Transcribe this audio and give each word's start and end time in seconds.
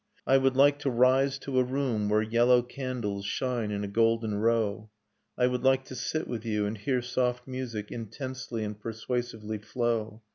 I 0.25 0.37
would 0.39 0.55
like 0.57 0.79
to 0.79 0.89
rise 0.89 1.37
to 1.37 1.59
a 1.59 1.63
room 1.63 2.09
where 2.09 2.23
yellow 2.23 2.63
candles 2.63 3.23
Shine 3.23 3.69
in 3.69 3.83
a 3.83 3.87
golden 3.87 4.33
row: 4.33 4.89
I 5.37 5.45
would 5.45 5.63
like 5.63 5.85
to 5.85 5.95
sit 5.95 6.27
with 6.27 6.43
you, 6.43 6.65
and 6.65 6.75
hear 6.75 7.03
soft 7.03 7.47
music 7.47 7.91
Intensely 7.91 8.63
and 8.63 8.79
persuasively 8.79 9.59
flow 9.59 10.23